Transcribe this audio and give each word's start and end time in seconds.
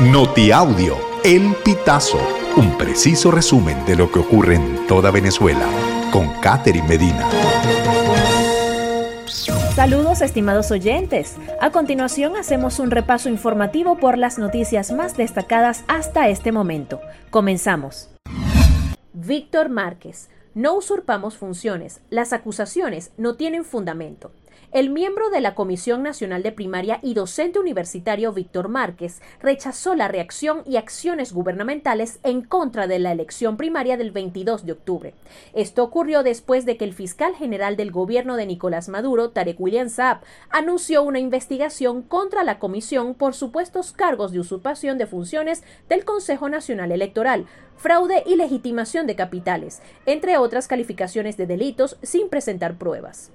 Notiaudio, 0.00 0.98
El 1.24 1.54
Pitazo, 1.64 2.20
un 2.58 2.76
preciso 2.76 3.30
resumen 3.30 3.82
de 3.86 3.96
lo 3.96 4.12
que 4.12 4.18
ocurre 4.18 4.56
en 4.56 4.86
toda 4.86 5.10
Venezuela, 5.10 5.66
con 6.12 6.28
Catherine 6.42 6.86
Medina. 6.86 7.26
Saludos 9.74 10.20
estimados 10.20 10.70
oyentes. 10.70 11.36
A 11.62 11.70
continuación 11.70 12.36
hacemos 12.36 12.78
un 12.78 12.90
repaso 12.90 13.30
informativo 13.30 13.96
por 13.96 14.18
las 14.18 14.38
noticias 14.38 14.92
más 14.92 15.16
destacadas 15.16 15.82
hasta 15.88 16.28
este 16.28 16.52
momento. 16.52 17.00
Comenzamos. 17.30 18.10
Víctor 19.14 19.70
Márquez. 19.70 20.28
No 20.52 20.74
usurpamos 20.74 21.38
funciones. 21.38 22.00
Las 22.10 22.34
acusaciones 22.34 23.12
no 23.16 23.36
tienen 23.36 23.64
fundamento. 23.64 24.30
El 24.72 24.90
miembro 24.90 25.30
de 25.30 25.40
la 25.40 25.54
Comisión 25.54 26.02
Nacional 26.02 26.42
de 26.42 26.52
Primaria 26.52 26.98
y 27.02 27.14
docente 27.14 27.58
universitario 27.58 28.32
Víctor 28.32 28.68
Márquez 28.68 29.22
rechazó 29.40 29.94
la 29.94 30.08
reacción 30.08 30.62
y 30.66 30.76
acciones 30.76 31.32
gubernamentales 31.32 32.18
en 32.24 32.42
contra 32.42 32.86
de 32.86 32.98
la 32.98 33.12
elección 33.12 33.56
primaria 33.56 33.96
del 33.96 34.10
22 34.10 34.66
de 34.66 34.72
octubre. 34.72 35.14
Esto 35.54 35.82
ocurrió 35.82 36.22
después 36.22 36.66
de 36.66 36.76
que 36.76 36.84
el 36.84 36.92
fiscal 36.92 37.34
general 37.34 37.76
del 37.76 37.90
gobierno 37.90 38.36
de 38.36 38.46
Nicolás 38.46 38.88
Maduro, 38.88 39.30
Tarek 39.30 39.60
William 39.60 39.88
Saab, 39.88 40.20
anunció 40.50 41.02
una 41.02 41.20
investigación 41.20 42.02
contra 42.02 42.44
la 42.44 42.58
comisión 42.58 43.14
por 43.14 43.34
supuestos 43.34 43.92
cargos 43.92 44.32
de 44.32 44.40
usurpación 44.40 44.98
de 44.98 45.06
funciones 45.06 45.62
del 45.88 46.04
Consejo 46.04 46.48
Nacional 46.48 46.92
Electoral, 46.92 47.46
fraude 47.76 48.22
y 48.26 48.36
legitimación 48.36 49.06
de 49.06 49.16
capitales, 49.16 49.80
entre 50.06 50.38
otras 50.38 50.68
calificaciones 50.68 51.36
de 51.36 51.46
delitos 51.46 51.96
sin 52.02 52.28
presentar 52.28 52.76
pruebas. 52.76 53.30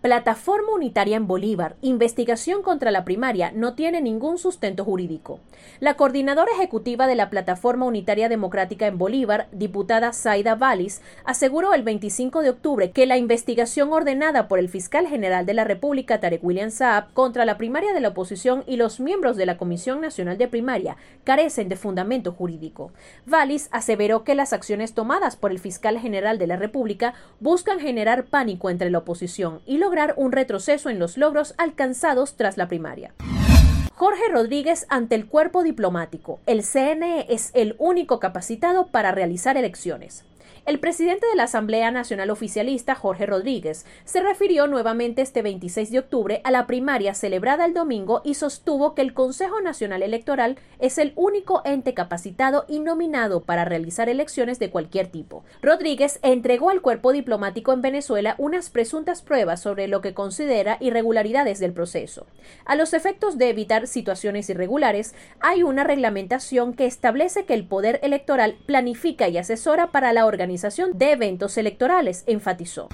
Plataforma 0.00 0.72
Unitaria 0.72 1.18
en 1.18 1.26
Bolívar, 1.26 1.76
investigación 1.82 2.62
contra 2.62 2.90
la 2.90 3.04
primaria, 3.04 3.52
no 3.54 3.74
tiene 3.74 4.00
ningún 4.00 4.38
sustento 4.38 4.82
jurídico. 4.82 5.40
La 5.78 5.92
coordinadora 5.92 6.50
ejecutiva 6.54 7.06
de 7.06 7.16
la 7.16 7.28
Plataforma 7.28 7.84
Unitaria 7.84 8.30
Democrática 8.30 8.86
en 8.86 8.96
Bolívar, 8.96 9.48
diputada 9.52 10.14
Zaida 10.14 10.54
Valis, 10.54 11.02
aseguró 11.26 11.74
el 11.74 11.82
25 11.82 12.40
de 12.40 12.48
octubre 12.48 12.92
que 12.92 13.04
la 13.04 13.18
investigación 13.18 13.92
ordenada 13.92 14.48
por 14.48 14.58
el 14.58 14.70
fiscal 14.70 15.06
general 15.06 15.44
de 15.44 15.52
la 15.52 15.64
República, 15.64 16.18
Tarek 16.18 16.42
William 16.42 16.70
Saab, 16.70 17.12
contra 17.12 17.44
la 17.44 17.58
primaria 17.58 17.92
de 17.92 18.00
la 18.00 18.08
oposición 18.08 18.64
y 18.66 18.76
los 18.76 19.00
miembros 19.00 19.36
de 19.36 19.44
la 19.44 19.58
Comisión 19.58 20.00
Nacional 20.00 20.38
de 20.38 20.48
Primaria 20.48 20.96
carecen 21.24 21.68
de 21.68 21.76
fundamento 21.76 22.32
jurídico. 22.32 22.90
Valis 23.26 23.68
aseveró 23.70 24.24
que 24.24 24.34
las 24.34 24.54
acciones 24.54 24.94
tomadas 24.94 25.36
por 25.36 25.50
el 25.50 25.58
fiscal 25.58 25.98
general 25.98 26.38
de 26.38 26.46
la 26.46 26.56
República 26.56 27.12
buscan 27.38 27.80
generar 27.80 28.24
pánico 28.24 28.70
entre 28.70 28.88
la 28.88 28.98
oposición 28.98 29.60
y 29.66 29.76
lograr 29.90 30.14
un 30.16 30.30
retroceso 30.30 30.88
en 30.88 31.00
los 31.00 31.16
logros 31.16 31.52
alcanzados 31.58 32.36
tras 32.36 32.56
la 32.56 32.68
primaria. 32.68 33.12
Jorge 33.96 34.22
Rodríguez 34.30 34.86
ante 34.88 35.16
el 35.16 35.26
cuerpo 35.26 35.64
diplomático. 35.64 36.38
El 36.46 36.62
CNE 36.62 37.26
es 37.28 37.50
el 37.54 37.74
único 37.80 38.20
capacitado 38.20 38.86
para 38.86 39.10
realizar 39.10 39.56
elecciones. 39.56 40.24
El 40.70 40.78
presidente 40.78 41.26
de 41.26 41.34
la 41.34 41.42
Asamblea 41.42 41.90
Nacional 41.90 42.30
Oficialista, 42.30 42.94
Jorge 42.94 43.26
Rodríguez, 43.26 43.84
se 44.04 44.20
refirió 44.20 44.68
nuevamente 44.68 45.20
este 45.20 45.42
26 45.42 45.90
de 45.90 45.98
octubre 45.98 46.40
a 46.44 46.52
la 46.52 46.68
primaria 46.68 47.12
celebrada 47.12 47.64
el 47.64 47.74
domingo 47.74 48.22
y 48.24 48.34
sostuvo 48.34 48.94
que 48.94 49.02
el 49.02 49.12
Consejo 49.12 49.60
Nacional 49.60 50.04
Electoral 50.04 50.58
es 50.78 50.98
el 50.98 51.12
único 51.16 51.62
ente 51.64 51.92
capacitado 51.92 52.66
y 52.68 52.78
nominado 52.78 53.40
para 53.40 53.64
realizar 53.64 54.08
elecciones 54.08 54.60
de 54.60 54.70
cualquier 54.70 55.08
tipo. 55.08 55.42
Rodríguez 55.60 56.20
entregó 56.22 56.70
al 56.70 56.82
cuerpo 56.82 57.10
diplomático 57.10 57.72
en 57.72 57.82
Venezuela 57.82 58.36
unas 58.38 58.70
presuntas 58.70 59.22
pruebas 59.22 59.60
sobre 59.60 59.88
lo 59.88 60.00
que 60.00 60.14
considera 60.14 60.76
irregularidades 60.78 61.58
del 61.58 61.72
proceso. 61.72 62.28
A 62.64 62.76
los 62.76 62.94
efectos 62.94 63.38
de 63.38 63.48
evitar 63.48 63.88
situaciones 63.88 64.48
irregulares, 64.48 65.16
hay 65.40 65.64
una 65.64 65.82
reglamentación 65.82 66.74
que 66.74 66.86
establece 66.86 67.44
que 67.44 67.54
el 67.54 67.66
poder 67.66 67.98
electoral 68.04 68.56
planifica 68.66 69.26
y 69.26 69.36
asesora 69.36 69.88
para 69.88 70.12
la 70.12 70.26
organización 70.26 70.59
de 70.94 71.12
eventos 71.12 71.56
electorales, 71.56 72.24
enfatizó. 72.26 72.88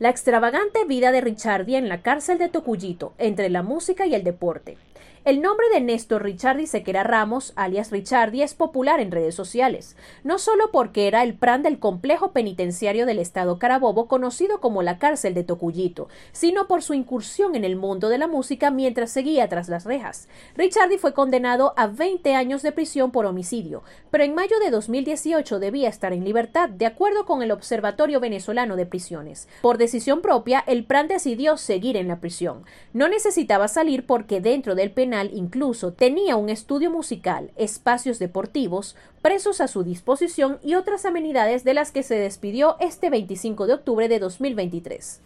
La 0.00 0.10
extravagante 0.10 0.84
vida 0.84 1.12
de 1.12 1.20
Richardi 1.20 1.76
en 1.76 1.88
la 1.88 2.02
cárcel 2.02 2.38
de 2.38 2.48
Tocuyito, 2.48 3.14
entre 3.18 3.50
la 3.50 3.62
música 3.62 4.06
y 4.06 4.14
el 4.14 4.24
deporte. 4.24 4.76
El 5.24 5.42
nombre 5.42 5.66
de 5.74 5.80
Néstor 5.80 6.22
Richardi 6.22 6.66
Sequera 6.66 7.02
Ramos, 7.02 7.52
alias 7.54 7.90
Richardi, 7.90 8.40
es 8.40 8.54
popular 8.54 8.98
en 8.98 9.10
redes 9.10 9.34
sociales, 9.34 9.94
no 10.24 10.38
solo 10.38 10.70
porque 10.72 11.06
era 11.06 11.22
el 11.22 11.34
pran 11.34 11.62
del 11.62 11.78
complejo 11.78 12.32
penitenciario 12.32 13.04
del 13.04 13.18
estado 13.18 13.58
Carabobo 13.58 14.08
conocido 14.08 14.60
como 14.60 14.82
la 14.82 14.98
cárcel 14.98 15.34
de 15.34 15.44
Tocuyito, 15.44 16.08
sino 16.32 16.66
por 16.66 16.82
su 16.82 16.94
incursión 16.94 17.56
en 17.56 17.64
el 17.64 17.76
mundo 17.76 18.08
de 18.08 18.16
la 18.16 18.26
música 18.26 18.70
mientras 18.70 19.10
seguía 19.10 19.48
tras 19.48 19.68
las 19.68 19.84
rejas. 19.84 20.28
Richardi 20.56 20.96
fue 20.96 21.12
condenado 21.12 21.74
a 21.76 21.88
20 21.88 22.34
años 22.34 22.62
de 22.62 22.72
prisión 22.72 23.10
por 23.10 23.26
homicidio, 23.26 23.82
pero 24.10 24.24
en 24.24 24.34
mayo 24.34 24.58
de 24.60 24.70
2018 24.70 25.58
debía 25.58 25.90
estar 25.90 26.14
en 26.14 26.24
libertad, 26.24 26.70
de 26.70 26.86
acuerdo 26.86 27.26
con 27.26 27.42
el 27.42 27.50
Observatorio 27.50 28.20
Venezolano 28.20 28.76
de 28.76 28.86
Prisiones. 28.86 29.48
Por 29.60 29.76
decisión 29.76 30.22
propia, 30.22 30.64
el 30.66 30.84
PRAN 30.84 31.08
decidió 31.08 31.56
seguir 31.56 31.96
en 31.96 32.08
la 32.08 32.20
prisión. 32.20 32.64
No 32.94 33.08
necesitaba 33.08 33.68
salir 33.68 34.06
porque 34.06 34.40
dentro 34.40 34.74
del 34.74 34.87
penal 34.90 35.30
incluso 35.34 35.92
tenía 35.92 36.36
un 36.36 36.48
estudio 36.48 36.90
musical, 36.90 37.50
espacios 37.56 38.18
deportivos, 38.18 38.96
presos 39.22 39.60
a 39.60 39.68
su 39.68 39.82
disposición 39.82 40.58
y 40.62 40.74
otras 40.74 41.04
amenidades 41.04 41.64
de 41.64 41.74
las 41.74 41.92
que 41.92 42.02
se 42.02 42.16
despidió 42.16 42.76
este 42.80 43.10
25 43.10 43.66
de 43.66 43.74
octubre 43.74 44.08
de 44.08 44.18
2023. 44.18 45.20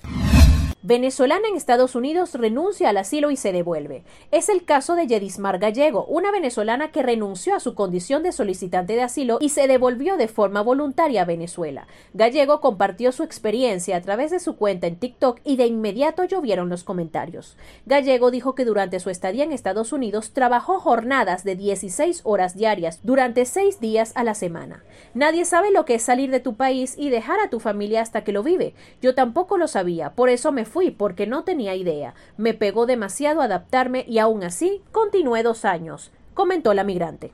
Venezolana 0.85 1.47
en 1.47 1.55
Estados 1.55 1.95
Unidos 1.95 2.35
renuncia 2.35 2.89
al 2.89 2.97
asilo 2.97 3.31
y 3.31 3.37
se 3.37 3.53
devuelve. 3.53 4.03
Es 4.33 4.49
el 4.49 4.65
caso 4.65 4.97
de 4.97 5.07
Yedismar 5.07 5.61
Gallego, 5.61 6.07
una 6.07 6.33
venezolana 6.33 6.91
que 6.91 7.05
renunció 7.05 7.55
a 7.55 7.61
su 7.61 7.77
condición 7.77 8.25
de 8.25 8.33
solicitante 8.33 8.95
de 8.95 9.03
asilo 9.03 9.39
y 9.41 9.51
se 9.51 9.69
devolvió 9.69 10.17
de 10.17 10.27
forma 10.27 10.61
voluntaria 10.61 11.23
a 11.23 11.25
Venezuela. 11.25 11.87
Gallego 12.15 12.61
compartió 12.61 13.13
su 13.13 13.23
experiencia 13.23 13.97
a 13.97 14.01
través 14.01 14.33
de 14.33 14.41
su 14.41 14.57
cuenta 14.57 14.89
en 14.89 14.97
TikTok 14.97 15.39
y 15.45 15.55
de 15.55 15.67
inmediato 15.67 16.25
llovieron 16.25 16.69
los 16.69 16.83
comentarios. 16.83 17.57
Gallego 17.87 18.33
dijo 18.33 18.57
que 18.57 18.65
durante 18.65 18.99
su 18.99 19.09
estadía 19.09 19.45
en 19.45 19.53
Estados 19.53 19.93
Unidos 19.93 20.33
trabajó 20.33 20.81
jornadas 20.81 21.45
de 21.45 21.55
16 21.55 22.23
horas 22.25 22.57
diarias 22.57 22.99
durante 23.05 23.45
seis 23.45 23.79
días 23.79 24.11
a 24.17 24.25
la 24.25 24.35
semana. 24.35 24.83
Nadie 25.15 25.45
sabe 25.45 25.71
lo 25.71 25.85
que 25.85 25.95
es 25.95 26.03
salir 26.03 26.33
de 26.33 26.41
tu 26.41 26.55
país 26.57 26.97
y 26.99 27.09
dejar 27.11 27.39
a 27.39 27.51
tu 27.51 27.61
familia 27.61 28.03
hasta 28.03 28.25
que 28.25 28.33
lo 28.33 28.43
vive. 28.43 28.75
Yo 29.01 29.15
tampoco 29.15 29.59
lo 29.59 29.69
sabía, 29.69 30.11
por 30.15 30.29
eso 30.29 30.51
me 30.51 30.72
fui 30.73 30.91
porque 30.91 31.27
no 31.27 31.45
tenía 31.45 31.75
idea. 31.75 32.15
Me 32.37 32.55
pegó 32.55 32.87
demasiado 32.87 33.43
adaptarme 33.43 34.05
y 34.09 34.19
aún 34.19 34.43
así 34.43 34.83
continué 34.91 35.43
dos 35.43 35.65
años, 35.65 36.11
comentó 36.35 36.75
la 36.75 36.85
migrante. 36.85 37.31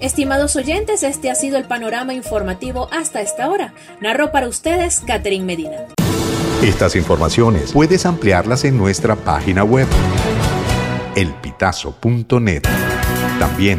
Estimados 0.00 0.56
oyentes, 0.56 1.04
este 1.04 1.30
ha 1.30 1.36
sido 1.36 1.56
el 1.56 1.64
panorama 1.64 2.12
informativo 2.12 2.88
hasta 2.90 3.20
esta 3.20 3.48
hora. 3.48 3.72
Narró 4.00 4.32
para 4.32 4.48
ustedes 4.48 5.00
Catherine 5.06 5.44
Medina. 5.44 5.86
Estas 6.62 6.96
informaciones 6.96 7.72
puedes 7.72 8.04
ampliarlas 8.04 8.64
en 8.64 8.76
nuestra 8.76 9.14
página 9.16 9.62
web, 9.64 9.86
elpitazo.net. 11.14 12.62
También 13.38 13.78